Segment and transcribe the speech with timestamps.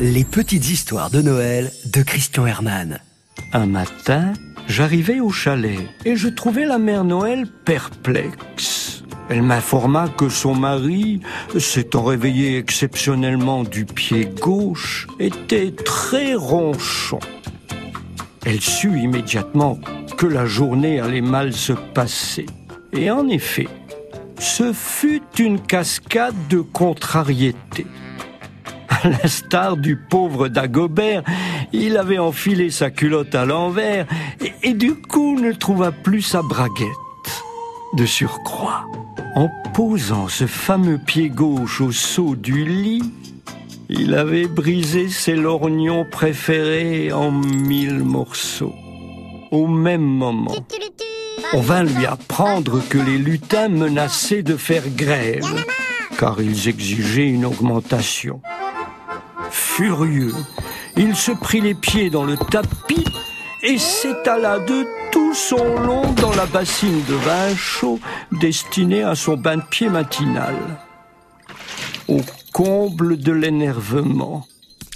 [0.00, 3.00] Les petites histoires de Noël de Christian Herman.
[3.52, 4.32] Un matin,
[4.68, 9.02] j'arrivai au chalet et je trouvai la mère Noël perplexe.
[9.28, 11.20] Elle m'informa que son mari,
[11.58, 17.20] s'étant réveillé exceptionnellement du pied gauche, était très ronchon.
[18.46, 19.78] Elle sut immédiatement
[20.16, 22.46] que la journée allait mal se passer.
[22.92, 23.68] Et en effet,
[24.38, 27.86] ce fut une cascade de contrariétés.
[29.02, 31.22] À l'instar du pauvre Dagobert,
[31.72, 34.06] il avait enfilé sa culotte à l'envers
[34.40, 36.88] et, et, du coup ne trouva plus sa braguette.
[37.94, 38.86] De surcroît,
[39.36, 43.02] en posant ce fameux pied gauche au seau du lit,
[43.88, 48.74] il avait brisé ses lorgnons préférés en mille morceaux.
[49.50, 50.54] Au même moment,
[51.54, 55.46] on vint lui apprendre que les lutins menaçaient de faire grève,
[56.18, 58.42] car ils exigeaient une augmentation.
[59.78, 60.34] Furieux,
[60.96, 63.04] il se prit les pieds dans le tapis
[63.62, 68.00] et s'étala de tout son long dans la bassine de vin chaud
[68.32, 70.56] destinée à son bain de pied matinal.
[72.08, 74.48] Au comble de l'énervement,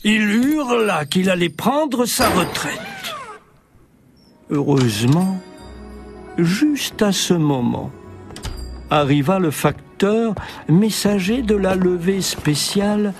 [0.02, 2.80] il hurla qu'il allait prendre sa retraite.
[4.50, 5.38] Heureusement,
[6.38, 7.92] juste à ce moment,
[8.90, 10.34] arriva le facteur,
[10.68, 13.14] messager de la levée spéciale,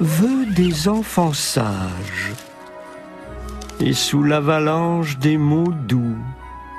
[0.00, 2.32] vœu des enfants sages.
[3.80, 6.16] Et sous l'avalanche des mots doux,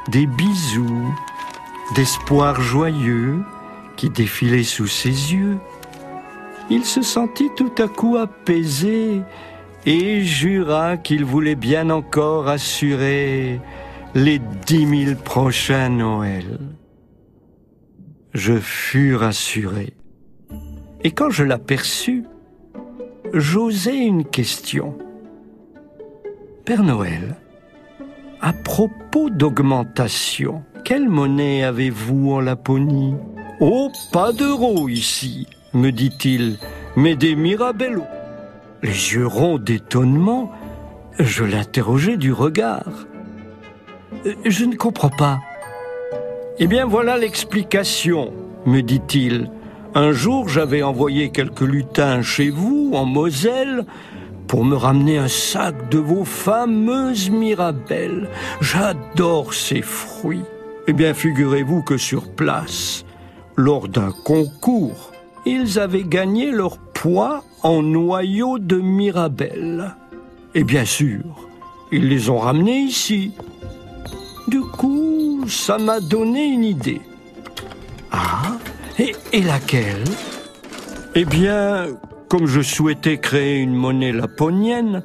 [0.10, 1.14] des bisous,
[1.96, 3.40] d'espoirs joyeux
[3.96, 5.58] qui défilaient sous ses yeux,
[6.70, 9.22] il se sentit tout à coup apaisé
[9.86, 13.60] et jura qu'il voulait bien encore assurer
[14.14, 16.60] les dix mille prochains Noëls.
[18.34, 19.94] Je fus rassuré.
[21.04, 22.26] Et quand je l'aperçus,
[23.34, 24.98] j'osai une question.
[26.66, 27.36] Père Noël,
[28.42, 33.16] à propos d'augmentation, quelle monnaie avez-vous en Laponie?
[33.60, 36.58] Oh, pas d'euros ici, me dit-il,
[36.96, 38.06] mais des mirabellos.
[38.82, 40.52] Les yeux ronds d'étonnement,
[41.18, 43.08] je l'interrogeai du regard.
[44.46, 45.40] Je ne comprends pas.
[46.60, 48.34] Eh bien voilà l'explication,
[48.66, 49.50] me dit-il.
[49.96, 53.86] Un jour j'avais envoyé quelques lutins chez vous, en Moselle,
[54.48, 58.30] pour me ramener un sac de vos fameuses mirabelles.
[58.62, 60.46] J'adore ces fruits.
[60.88, 63.04] Eh bien figurez-vous que sur place,
[63.56, 65.12] lors d'un concours,
[65.46, 69.96] ils avaient gagné leur poids en noyaux de mirabelles.
[70.54, 71.24] Et bien sûr,
[71.92, 73.32] ils les ont ramenés ici.
[74.48, 77.02] Du coup, ça m'a donné une idée.
[78.12, 78.59] Ah,
[79.00, 80.04] et, laquelle?
[81.16, 81.88] Eh bien,
[82.28, 85.04] comme je souhaitais créer une monnaie laponienne,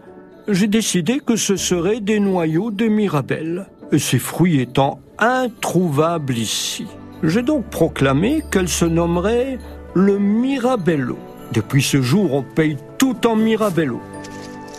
[0.49, 3.67] j'ai décidé que ce seraient des noyaux de mirabelle,
[3.97, 6.87] ces fruits étant introuvables ici.
[7.23, 9.59] J'ai donc proclamé qu'elle se nommerait
[9.95, 11.17] le Mirabello.
[11.53, 14.01] Depuis ce jour, on paye tout en Mirabello.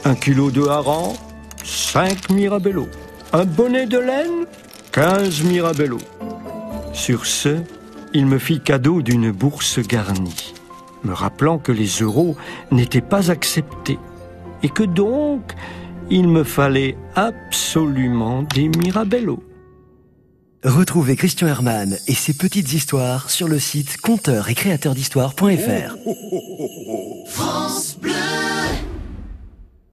[0.03, 1.13] Un kilo de hareng,
[1.63, 2.87] cinq Mirabello.
[3.33, 4.45] Un bonnet de laine,
[4.91, 5.97] quinze Mirabello.
[6.93, 7.57] Sur ce,
[8.15, 10.53] il me fit cadeau d'une bourse garnie,
[11.03, 12.37] me rappelant que les euros
[12.71, 13.99] n'étaient pas acceptés
[14.63, 15.53] et que donc
[16.09, 19.43] il me fallait absolument des Mirabello.
[20.63, 25.97] Retrouvez Christian Herman et ses petites histoires sur le site conteur et créateur d'histoire.fr.
[27.27, 28.13] France Bleu